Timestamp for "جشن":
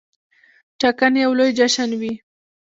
1.57-1.89